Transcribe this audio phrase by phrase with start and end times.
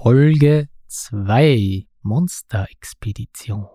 [0.00, 3.66] Folge 2 Monsterexpedition.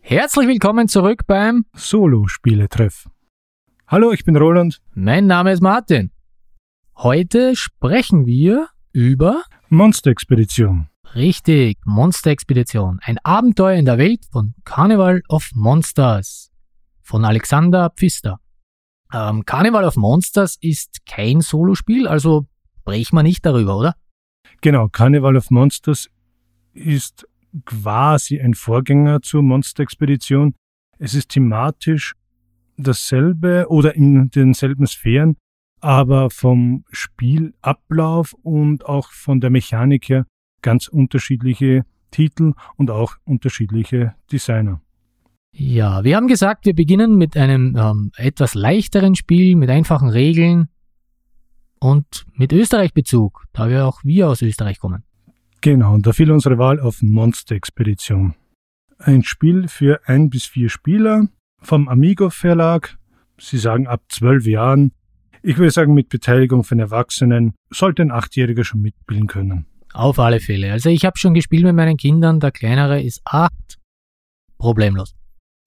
[0.00, 3.10] Herzlich willkommen zurück beim Solo-Spieletreff.
[3.86, 4.80] Hallo, ich bin Roland.
[4.94, 6.12] Mein Name ist Martin.
[6.96, 10.88] Heute sprechen wir über Monsterexpedition.
[11.14, 12.98] Richtig, Monsterexpedition.
[13.00, 16.50] Ein Abenteuer in der Welt von Carnival of Monsters
[17.02, 18.40] von Alexander Pfister.
[19.12, 22.48] Ähm, Carnival of Monsters ist kein Solospiel, also
[22.80, 23.94] sprechen wir nicht darüber, oder?
[24.60, 26.10] Genau, Carnival of Monsters
[26.72, 27.28] ist
[27.64, 30.56] quasi ein Vorgänger zur Monsterexpedition.
[30.98, 32.14] Es ist thematisch
[32.76, 35.36] dasselbe oder in denselben Sphären,
[35.80, 40.26] aber vom Spielablauf und auch von der Mechanik her
[40.64, 44.80] ganz unterschiedliche Titel und auch unterschiedliche Designer.
[45.52, 50.68] Ja, wir haben gesagt, wir beginnen mit einem ähm, etwas leichteren Spiel, mit einfachen Regeln
[51.78, 55.04] und mit Österreich-Bezug, da wir auch wir aus Österreich kommen.
[55.60, 58.34] Genau, und da fiel unsere Wahl auf Monster Expedition.
[58.98, 61.28] Ein Spiel für ein bis vier Spieler
[61.60, 62.98] vom Amigo Verlag.
[63.38, 64.92] Sie sagen ab zwölf Jahren.
[65.42, 69.66] Ich würde sagen, mit Beteiligung von Erwachsenen sollte ein Achtjähriger schon mitspielen können.
[69.94, 70.72] Auf alle Fälle.
[70.72, 73.78] Also ich habe schon gespielt mit meinen Kindern, der kleinere ist acht.
[74.58, 75.14] Problemlos.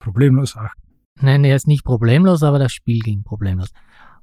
[0.00, 0.76] Problemlos acht.
[1.20, 3.70] Nein, er ist nicht problemlos, aber das Spiel ging problemlos.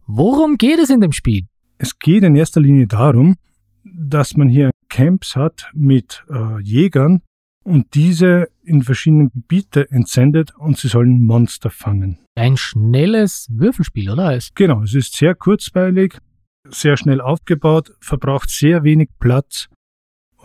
[0.06, 1.48] Worum geht es in dem Spiel?
[1.80, 3.36] Es geht in erster Linie darum,
[3.84, 7.24] dass man hier Camps hat mit äh, Jägern
[7.64, 12.20] und diese in verschiedenen Gebiete entsendet und sie sollen Monster fangen.
[12.36, 14.38] Ein schnelles Würfelspiel, oder?
[14.54, 16.20] Genau, es ist sehr kurzweilig,
[16.70, 19.68] sehr schnell aufgebaut, verbraucht sehr wenig Platz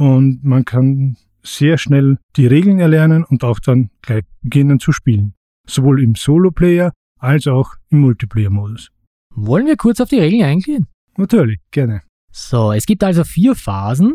[0.00, 5.34] und man kann sehr schnell die Regeln erlernen und auch dann gleich beginnen zu spielen.
[5.68, 8.88] Sowohl im Solo-Player als auch im Multiplayer-Modus.
[9.34, 10.86] Wollen wir kurz auf die Regeln eingehen?
[11.18, 12.00] Natürlich, gerne.
[12.32, 14.14] So, es gibt also vier Phasen,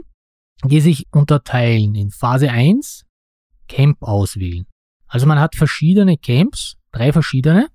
[0.64, 3.04] die sich unterteilen in Phase 1,
[3.68, 4.66] Camp auswählen.
[5.06, 7.68] Also man hat verschiedene Camps, drei verschiedene,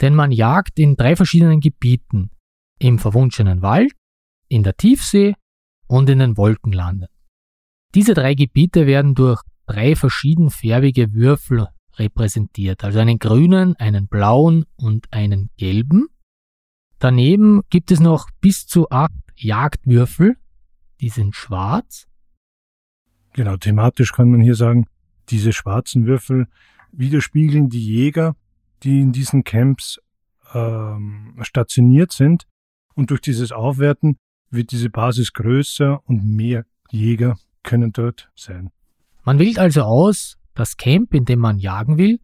[0.00, 2.30] denn man jagt in drei verschiedenen Gebieten.
[2.78, 3.92] Im verwunschenen Wald,
[4.48, 5.34] in der Tiefsee
[5.86, 7.08] und in den Wolkenlanden.
[7.94, 15.12] Diese drei Gebiete werden durch drei verschiedenfärbige Würfel repräsentiert, also einen grünen, einen blauen und
[15.12, 16.08] einen gelben.
[16.98, 20.36] Daneben gibt es noch bis zu acht Jagdwürfel,
[21.00, 22.06] die sind schwarz.
[23.32, 24.86] Genau, thematisch kann man hier sagen,
[25.28, 26.46] diese schwarzen Würfel
[26.92, 28.36] widerspiegeln die Jäger,
[28.82, 30.00] die in diesen Camps
[30.54, 32.44] ähm, stationiert sind.
[32.94, 34.18] Und durch dieses Aufwerten
[34.50, 38.70] wird diese Basis größer und mehr Jäger können dort sein.
[39.24, 42.18] Man wählt also aus das Camp, in dem man jagen will.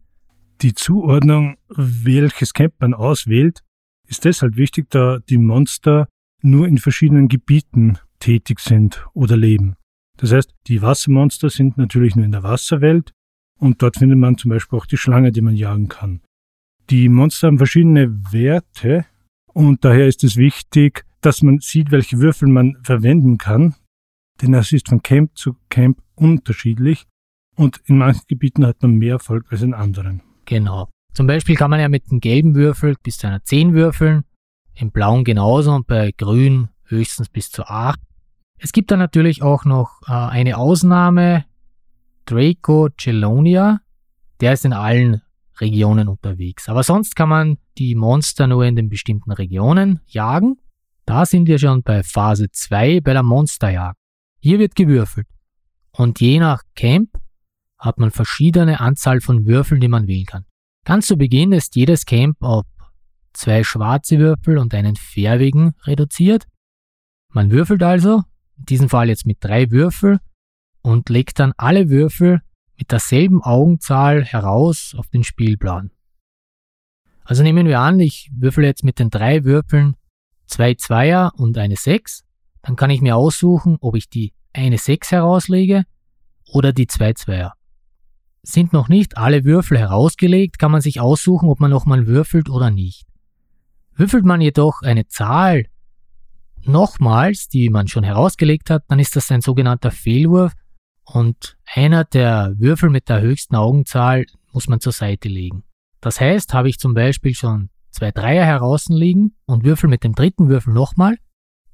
[0.61, 3.61] Die Zuordnung, welches Camp man auswählt,
[4.07, 6.07] ist deshalb wichtig, da die Monster
[6.41, 9.75] nur in verschiedenen Gebieten tätig sind oder leben.
[10.17, 13.11] Das heißt, die Wassermonster sind natürlich nur in der Wasserwelt
[13.59, 16.21] und dort findet man zum Beispiel auch die Schlange, die man jagen kann.
[16.89, 19.05] Die Monster haben verschiedene Werte
[19.53, 23.75] und daher ist es wichtig, dass man sieht, welche Würfel man verwenden kann,
[24.41, 27.05] denn das ist von Camp zu Camp unterschiedlich
[27.55, 30.21] und in manchen Gebieten hat man mehr Erfolg als in anderen.
[30.45, 30.89] Genau.
[31.13, 34.25] Zum Beispiel kann man ja mit dem gelben Würfel bis zu einer 10 würfeln,
[34.73, 37.99] im blauen genauso und bei grün höchstens bis zu 8.
[38.57, 41.45] Es gibt dann natürlich auch noch äh, eine Ausnahme,
[42.25, 43.79] Draco Chelonia,
[44.41, 45.21] der ist in allen
[45.59, 46.67] Regionen unterwegs.
[46.67, 50.57] Aber sonst kann man die Monster nur in den bestimmten Regionen jagen.
[51.05, 53.97] Da sind wir schon bei Phase 2 bei der Monsterjagd.
[54.45, 55.25] Hier wird gewürfelt.
[55.89, 57.09] Und je nach Camp
[57.79, 60.45] hat man verschiedene Anzahl von Würfeln, die man wählen kann.
[60.85, 62.67] Ganz zu Beginn ist jedes Camp auf
[63.33, 66.45] zwei schwarze Würfel und einen färbigen reduziert.
[67.33, 68.21] Man würfelt also,
[68.59, 70.19] in diesem Fall jetzt mit drei Würfel,
[70.83, 72.43] und legt dann alle Würfel
[72.77, 75.89] mit derselben Augenzahl heraus auf den Spielplan.
[77.23, 79.95] Also nehmen wir an, ich würfel jetzt mit den drei Würfeln
[80.45, 82.25] zwei Zweier und eine Sechs,
[82.65, 85.83] dann kann ich mir aussuchen, ob ich die eine Sechs herauslege
[86.51, 87.53] oder die zwei Zweier.
[88.43, 92.69] Sind noch nicht alle Würfel herausgelegt, kann man sich aussuchen, ob man nochmal würfelt oder
[92.69, 93.05] nicht.
[93.95, 95.65] Würfelt man jedoch eine Zahl
[96.63, 100.53] nochmals, die man schon herausgelegt hat, dann ist das ein sogenannter Fehlwurf
[101.03, 105.63] und einer der Würfel mit der höchsten Augenzahl muss man zur Seite legen.
[106.01, 110.49] Das heißt, habe ich zum Beispiel schon zwei Dreier heraus und würfel mit dem dritten
[110.49, 111.17] Würfel nochmal,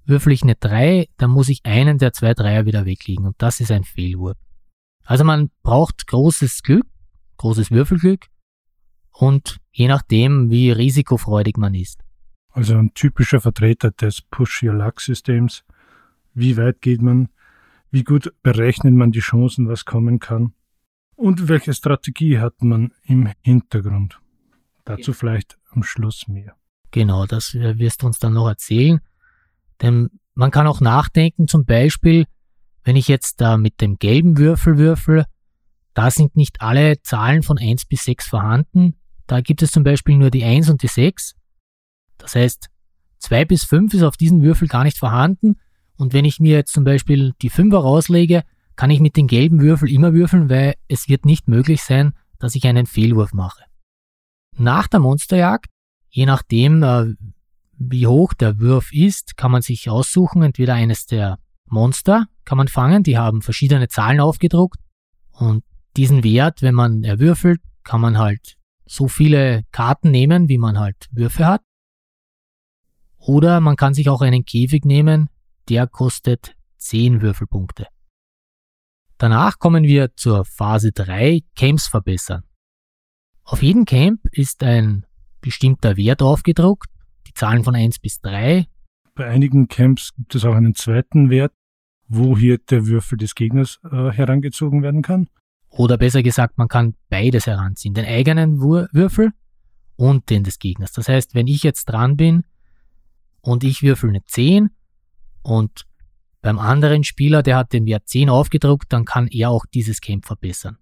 [0.06, 3.60] würfel ich eine Drei, dann muss ich einen der zwei Dreier wieder weglegen und das
[3.60, 4.38] ist ein Fehlwurf.
[5.04, 6.86] Also man braucht großes Glück,
[7.38, 8.28] großes Würfelglück
[9.12, 12.02] und je nachdem, wie risikofreudig man ist.
[12.50, 15.64] Also ein typischer Vertreter des Push-Your-Luck-Systems.
[16.34, 17.30] Wie weit geht man?
[17.90, 20.54] Wie gut berechnet man die Chancen, was kommen kann?
[21.16, 24.20] Und welche Strategie hat man im Hintergrund?
[24.86, 26.56] Dazu vielleicht am Schluss mehr.
[26.92, 29.00] Genau, das äh, wirst du uns dann noch erzählen.
[29.82, 32.26] Denn man kann auch nachdenken, zum Beispiel,
[32.84, 35.26] wenn ich jetzt da mit dem gelben Würfel würfel,
[35.94, 38.96] da sind nicht alle Zahlen von 1 bis 6 vorhanden.
[39.28, 41.36] Da gibt es zum Beispiel nur die 1 und die 6.
[42.18, 42.70] Das heißt,
[43.20, 45.60] 2 bis 5 ist auf diesem Würfel gar nicht vorhanden.
[45.96, 48.44] Und wenn ich mir jetzt zum Beispiel die 5er rauslege,
[48.76, 52.56] kann ich mit dem gelben Würfel immer würfeln, weil es wird nicht möglich sein, dass
[52.56, 53.64] ich einen Fehlwurf mache.
[54.58, 55.68] Nach der Monsterjagd,
[56.10, 57.14] je nachdem, äh,
[57.90, 62.68] wie hoch der Wurf ist, kann man sich aussuchen, entweder eines der Monster kann man
[62.68, 64.80] fangen, die haben verschiedene Zahlen aufgedruckt
[65.32, 65.64] und
[65.98, 71.08] diesen Wert, wenn man erwürfelt, kann man halt so viele Karten nehmen, wie man halt
[71.12, 71.62] Würfe hat.
[73.18, 75.30] Oder man kann sich auch einen Käfig nehmen,
[75.70, 77.88] der kostet 10 Würfelpunkte.
[79.18, 82.44] Danach kommen wir zur Phase 3, Camps verbessern.
[83.44, 85.06] Auf jedem Camp ist ein
[85.42, 86.90] bestimmter Wert aufgedruckt,
[87.32, 88.68] die Zahlen von 1 bis 3.
[89.16, 91.54] Bei einigen Camps gibt es auch einen zweiten Wert,
[92.08, 95.30] wo hier der Würfel des Gegners äh, herangezogen werden kann.
[95.70, 99.32] Oder besser gesagt, man kann beides heranziehen, den eigenen Würfel
[99.96, 100.92] und den des Gegners.
[100.92, 102.44] Das heißt, wenn ich jetzt dran bin
[103.42, 104.70] und ich würfel eine 10
[105.42, 105.86] und
[106.42, 110.26] beim anderen Spieler, der hat den Wert 10 aufgedruckt, dann kann er auch dieses Camp
[110.26, 110.78] verbessern.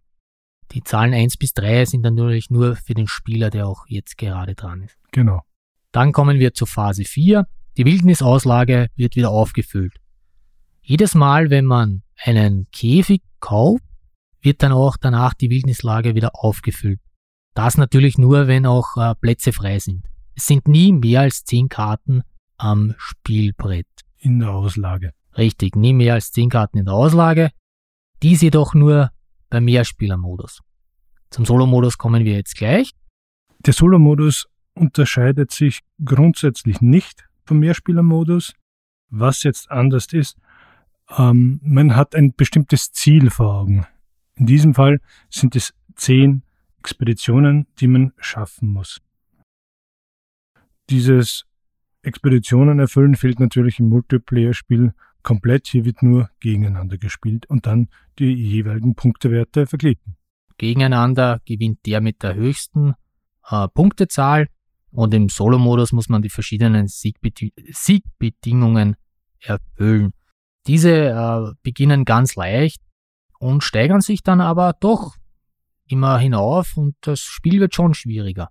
[0.72, 4.18] Die Zahlen 1 bis 3 sind dann natürlich nur für den Spieler, der auch jetzt
[4.18, 4.98] gerade dran ist.
[5.12, 5.44] Genau.
[5.92, 7.48] Dann kommen wir zur Phase 4.
[7.78, 9.94] Die Wildnisauslage wird wieder aufgefüllt.
[10.82, 13.84] Jedes Mal, wenn man einen Käfig kauft,
[14.42, 17.00] wird dann auch danach die Wildnislage wieder aufgefüllt.
[17.54, 20.06] Das natürlich nur, wenn auch äh, Plätze frei sind.
[20.36, 22.22] Es sind nie mehr als 10 Karten
[22.58, 23.88] am Spielbrett.
[24.18, 25.14] In der Auslage.
[25.38, 27.52] Richtig, nie mehr als 10 Karten in der Auslage.
[28.22, 29.12] Dies jedoch nur
[29.50, 30.62] beim Mehrspielermodus.
[31.30, 32.92] Zum Solo-Modus kommen wir jetzt gleich.
[33.66, 34.48] Der Solo-Modus
[34.80, 38.54] unterscheidet sich grundsätzlich nicht vom Mehrspielermodus.
[39.10, 40.38] Was jetzt anders ist,
[41.18, 43.86] ähm, man hat ein bestimmtes Ziel vor Augen.
[44.36, 45.00] In diesem Fall
[45.30, 46.44] sind es zehn
[46.80, 49.02] Expeditionen, die man schaffen muss.
[50.90, 51.46] Dieses
[52.02, 54.94] Expeditionen erfüllen fehlt natürlich im Multiplayer-Spiel
[55.24, 55.68] komplett.
[55.68, 60.16] Hier wird nur gegeneinander gespielt und dann die jeweiligen Punktewerte verglichen.
[60.58, 62.94] Gegeneinander gewinnt der mit der höchsten
[63.50, 64.48] äh, Punktezahl
[64.92, 68.96] und im Solo-Modus muss man die verschiedenen Siegbedi Siegbedingungen
[69.40, 70.14] erfüllen.
[70.68, 72.82] Diese äh, beginnen ganz leicht
[73.40, 75.16] und steigern sich dann aber doch
[75.88, 78.50] immer hinauf und das Spiel wird schon schwieriger.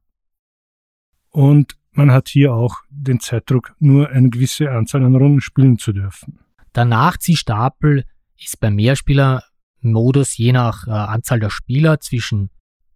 [1.31, 5.93] Und man hat hier auch den Zeitdruck, nur eine gewisse Anzahl an Runden spielen zu
[5.93, 6.39] dürfen.
[6.75, 8.05] Der Nachziehstapel
[8.37, 12.51] ist beim Mehrspieler-Modus je nach äh, Anzahl der Spieler zwischen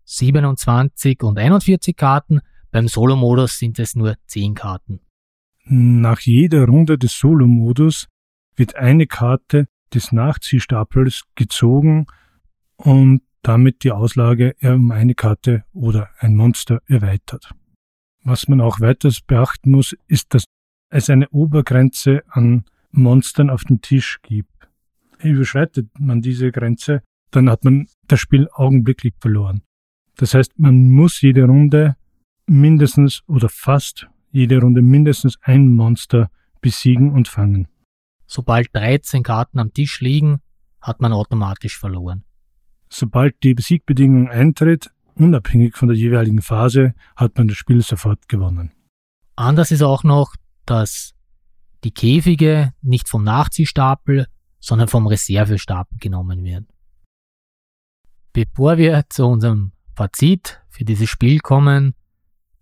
[0.05, 2.41] 27 und 41 Karten,
[2.73, 5.01] beim Solo-Modus sind es nur 10 Karten.
[5.65, 8.09] Nach jeder Runde des Solo-Modus
[8.57, 12.07] wird eine Karte des Nachziehstapels gezogen
[12.77, 17.53] und damit die Auslage um eine Karte oder ein Monster erweitert.
[18.25, 20.45] Was man auch weiters beachten muss, ist, dass
[20.91, 24.51] es eine Obergrenze an Monstern auf dem Tisch gibt.
[25.19, 29.63] Überschreitet man diese Grenze, dann hat man das Spiel augenblicklich verloren.
[30.17, 31.97] Das heißt, man muss jede Runde
[32.47, 36.31] mindestens oder fast jede Runde mindestens ein Monster
[36.61, 37.69] besiegen und fangen.
[38.27, 40.41] Sobald 13 Karten am Tisch liegen,
[40.81, 42.25] hat man automatisch verloren.
[42.89, 48.73] Sobald die Siegbedingung eintritt, unabhängig von der jeweiligen Phase, hat man das Spiel sofort gewonnen.
[49.37, 50.35] Anders ist auch noch,
[50.67, 51.15] dass
[51.85, 54.27] die Käfige nicht vom Nachziehstapel,
[54.61, 56.69] sondern vom Reservestapel genommen werden.
[58.33, 61.95] Bevor wir zu unserem Fazit für dieses Spiel kommen,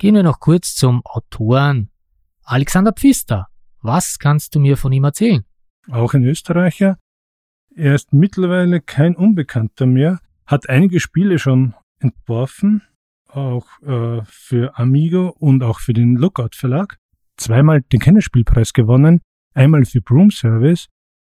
[0.00, 1.90] gehen wir noch kurz zum Autoren
[2.42, 3.48] Alexander Pfister.
[3.82, 5.44] Was kannst du mir von ihm erzählen?
[5.90, 6.96] Auch ein Österreicher.
[7.76, 12.82] Er ist mittlerweile kein Unbekannter mehr, hat einige Spiele schon entworfen,
[13.28, 16.96] auch äh, für Amigo und auch für den Lookout Verlag
[17.36, 19.20] zweimal den Kennerspielpreis gewonnen,
[19.52, 20.86] einmal für Broom Service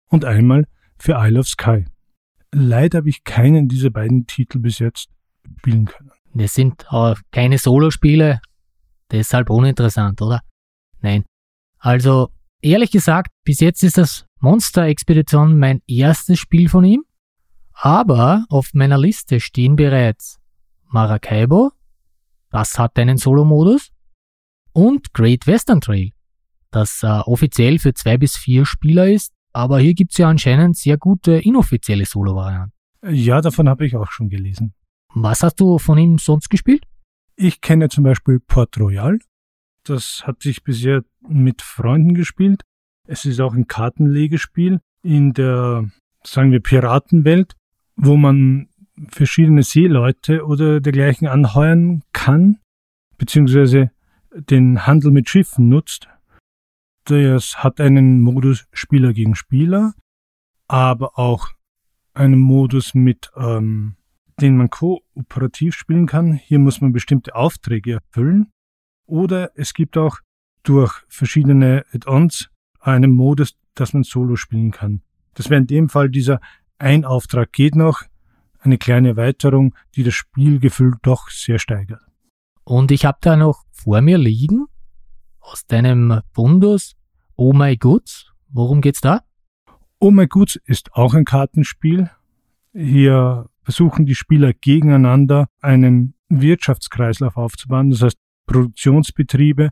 [0.08, 0.64] und einmal
[0.98, 1.84] für Isle of Sky.
[2.52, 5.10] Leider habe ich keinen dieser beiden Titel bis jetzt
[5.58, 6.10] spielen können.
[6.32, 8.40] Das sind äh, keine Solospiele,
[9.12, 10.40] deshalb uninteressant, oder?
[11.00, 11.24] Nein.
[11.78, 17.04] Also, ehrlich gesagt, bis jetzt ist das Monster Expedition mein erstes Spiel von ihm,
[17.72, 20.40] aber auf meiner Liste stehen bereits
[20.88, 21.72] Maracaibo,
[22.50, 23.90] das hat einen Solo-Modus.
[24.74, 26.12] Und Great Western Trail,
[26.70, 30.96] das äh, offiziell für zwei bis vier Spieler ist, aber hier gibt's ja anscheinend sehr
[30.96, 32.72] gute inoffizielle Solo-Varianten.
[33.10, 34.72] Ja, davon habe ich auch schon gelesen.
[35.14, 36.84] Was hast du von ihm sonst gespielt?
[37.44, 39.18] Ich kenne zum Beispiel Port Royal.
[39.82, 42.62] Das hat sich bisher mit Freunden gespielt.
[43.08, 45.90] Es ist auch ein Kartenlegespiel in der,
[46.22, 47.56] sagen wir, Piratenwelt,
[47.96, 48.68] wo man
[49.08, 52.60] verschiedene Seeleute oder dergleichen anheuern kann,
[53.18, 53.90] beziehungsweise
[54.32, 56.08] den Handel mit Schiffen nutzt.
[57.06, 59.94] Das hat einen Modus Spieler gegen Spieler,
[60.68, 61.48] aber auch
[62.14, 63.96] einen Modus mit, ähm,
[64.40, 66.32] den man kooperativ spielen kann.
[66.32, 68.50] Hier muss man bestimmte Aufträge erfüllen.
[69.06, 70.18] Oder es gibt auch
[70.62, 75.02] durch verschiedene Add-ons einen Modus, dass man solo spielen kann.
[75.34, 76.40] Das wäre in dem Fall dieser
[76.78, 78.02] ein Auftrag geht noch,
[78.58, 82.02] eine kleine Erweiterung, die das Spielgefühl doch sehr steigert.
[82.64, 84.66] Und ich habe da noch vor mir liegen,
[85.40, 86.94] aus deinem Fundus,
[87.36, 88.32] Oh My Goods.
[88.48, 89.22] Worum geht's da?
[89.98, 92.10] Oh My Goods ist auch ein Kartenspiel.
[92.72, 98.16] Hier versuchen die Spieler gegeneinander einen Wirtschaftskreislauf aufzubauen, das heißt
[98.46, 99.70] Produktionsbetriebe,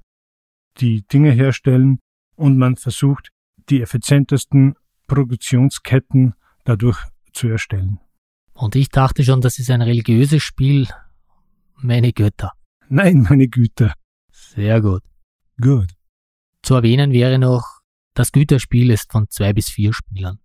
[0.79, 2.01] die Dinge herstellen
[2.37, 3.31] und man versucht,
[3.69, 4.75] die effizientesten
[5.07, 6.99] Produktionsketten dadurch
[7.33, 7.99] zu erstellen.
[8.53, 10.87] Und ich dachte schon, das ist ein religiöses Spiel.
[11.77, 12.53] Meine Götter.
[12.89, 13.95] Nein, meine Güter.
[14.31, 15.03] Sehr gut.
[15.61, 15.89] Gut.
[16.63, 17.81] Zu erwähnen wäre noch,
[18.15, 20.39] das Güterspiel ist von zwei bis vier Spielern.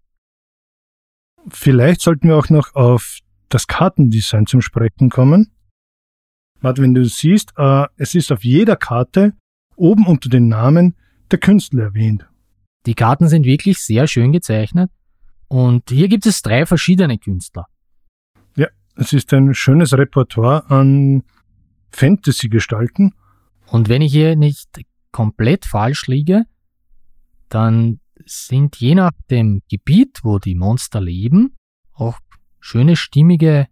[1.50, 5.52] Vielleicht sollten wir auch noch auf das Kartendesign zum Sprechen kommen.
[6.62, 9.34] Warte, wenn du siehst, äh, es ist auf jeder Karte
[9.76, 10.96] oben unter den Namen
[11.32, 12.28] der Künstler erwähnt.
[12.86, 14.92] Die Karten sind wirklich sehr schön gezeichnet
[15.48, 17.66] und hier gibt es drei verschiedene Künstler.
[18.56, 21.24] Ja, es ist ein schönes Repertoire an
[21.92, 23.14] Fantasy-Gestalten.
[23.68, 24.70] Und wenn ich hier nicht
[25.12, 26.44] komplett falsch liege,
[27.50, 31.56] dann sind je nach dem Gebiet, wo die Monster leben,
[31.94, 32.20] auch
[32.66, 33.68] schöne stimmige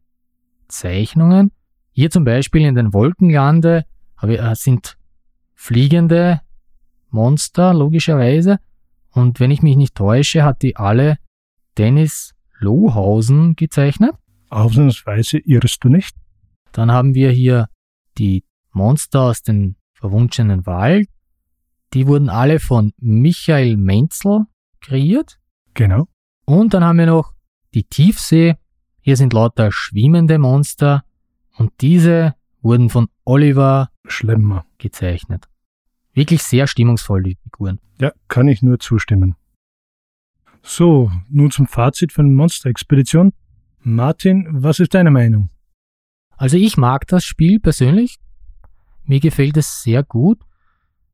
[0.67, 1.51] Zeichnungen.
[1.93, 3.85] Hier zum Beispiel in den Wolkenlande
[4.21, 4.97] äh, sind
[5.55, 6.41] fliegende
[7.09, 8.59] Monster, logischerweise.
[9.09, 11.17] Und wenn ich mich nicht täusche, hat die alle
[11.77, 14.12] Dennis Lohausen gezeichnet.
[14.50, 16.15] Ausnahmsweise irrst du nicht.
[16.71, 17.69] Dann haben wir hier
[18.19, 21.09] die Monster aus dem verwunschenen Wald.
[21.93, 24.45] Die wurden alle von Michael Menzel
[24.81, 25.39] kreiert.
[25.73, 26.07] Genau.
[26.45, 27.33] Und dann haben wir noch
[27.73, 28.55] die Tiefsee.
[29.05, 31.03] Hier sind lauter schwimmende Monster.
[31.57, 35.50] Und diese wurden von Oliver Schlemmer gezeichnet.
[36.13, 37.79] Wirklich sehr stimmungsvoll, die Figuren.
[38.00, 39.36] Ja, kann ich nur zustimmen.
[40.62, 43.33] So, nun zum Fazit von Monster-Expedition.
[43.81, 45.50] Martin, was ist deine Meinung?
[46.38, 48.19] Also ich mag das Spiel persönlich.
[49.03, 50.39] Mir gefällt es sehr gut.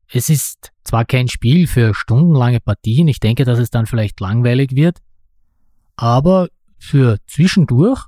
[0.06, 4.76] Es ist zwar kein Spiel für stundenlange Partien, ich denke, dass es dann vielleicht langweilig
[4.76, 4.98] wird,
[5.96, 6.48] aber
[6.80, 8.06] für zwischendurch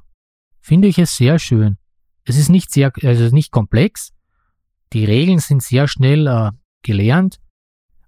[0.61, 1.77] finde ich es sehr schön.
[2.25, 4.13] Es ist nicht sehr, also nicht komplex.
[4.93, 6.51] Die Regeln sind sehr schnell äh,
[6.83, 7.39] gelernt.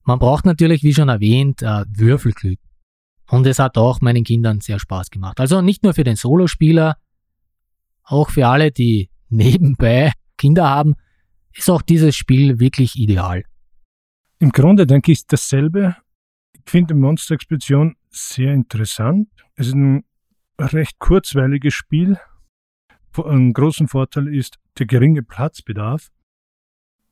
[0.04, 2.58] Man braucht natürlich, wie schon erwähnt, äh, Würfelglück.
[3.28, 5.40] Und es hat auch meinen Kindern sehr Spaß gemacht.
[5.40, 6.96] Also nicht nur für den Solospieler,
[8.02, 10.94] auch für alle, die nebenbei Kinder haben,
[11.52, 13.44] ist auch dieses Spiel wirklich ideal.
[14.38, 15.96] Im Grunde denke ich dasselbe.
[16.52, 19.28] Ich finde Monster Expedition sehr interessant.
[19.54, 20.04] Es ist ein
[20.58, 22.18] recht kurzweiliges Spiel.
[23.16, 26.10] Ein großen Vorteil ist der geringe Platzbedarf.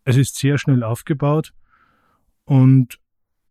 [0.04, 1.52] Es ist sehr schnell aufgebaut
[2.44, 2.99] und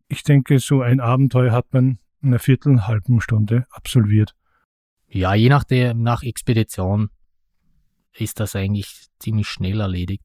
[0.09, 4.35] ich denke, so ein Abenteuer hat man in einer Viertel, halben Stunde absolviert.
[5.07, 7.09] Ja, je nach der, nach Expedition
[8.13, 10.23] ist das eigentlich ziemlich schnell erledigt.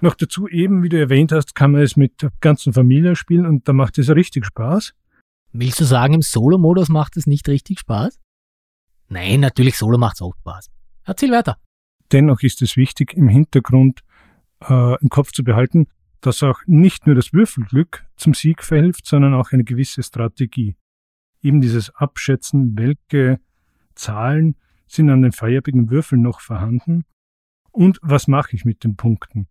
[0.00, 3.46] Noch dazu eben, wie du erwähnt hast, kann man es mit der ganzen Familie spielen
[3.46, 4.94] und da macht es richtig Spaß.
[5.52, 8.20] Willst du sagen, im Solo-Modus macht es nicht richtig Spaß?
[9.08, 10.70] Nein, natürlich Solo macht es auch Spaß.
[11.04, 11.58] Erzähl weiter.
[12.12, 14.00] Dennoch ist es wichtig, im Hintergrund
[14.62, 15.86] äh, im Kopf zu behalten,
[16.20, 20.76] dass auch nicht nur das Würfelglück zum Sieg verhilft, sondern auch eine gewisse Strategie.
[21.42, 23.38] Eben dieses Abschätzen, welche
[23.94, 24.56] Zahlen
[24.88, 27.04] sind an den feierbigen Würfeln noch vorhanden
[27.70, 29.48] und was mache ich mit den Punkten.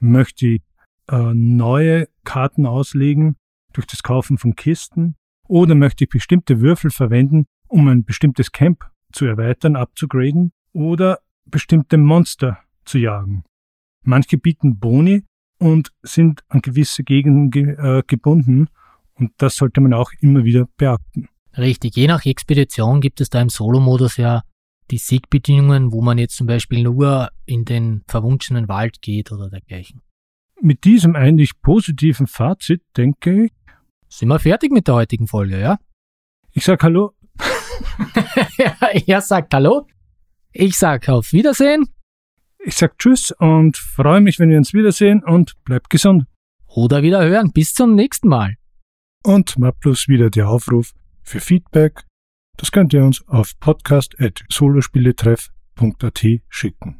[0.00, 0.62] Möchte ich
[1.08, 3.36] äh, neue Karten auslegen
[3.72, 5.16] durch das Kaufen von Kisten
[5.46, 11.96] oder möchte ich bestimmte Würfel verwenden, um ein bestimmtes Camp zu erweitern, abzugraden oder bestimmte
[11.96, 13.44] Monster zu jagen.
[14.04, 15.24] Manche bieten Boni
[15.58, 18.68] und sind an gewisse Gegenden ge äh, gebunden
[19.14, 21.28] und das sollte man auch immer wieder beachten.
[21.56, 24.42] Richtig, je nach Expedition gibt es da im Solo-Modus ja
[24.90, 30.00] die Siegbedingungen, wo man jetzt zum Beispiel nur in den verwunschenen Wald geht oder dergleichen.
[30.60, 33.52] Mit diesem eigentlich positiven Fazit denke ich,
[34.08, 35.78] sind wir fertig mit der heutigen Folge, ja?
[36.52, 37.12] Ich sag Hallo.
[39.06, 39.86] er sagt Hallo.
[40.52, 41.86] Ich sag auf Wiedersehen.
[42.58, 46.26] Ich sag Tschüss und freue mich, wenn wir uns wiedersehen und bleibt gesund.
[46.66, 47.52] Oder wieder hören.
[47.52, 48.56] Bis zum nächsten Mal.
[49.24, 50.92] Und mal plus wieder der Aufruf
[51.22, 52.04] für Feedback.
[52.56, 56.98] Das könnt ihr uns auf podcast.solospieletreff.at schicken.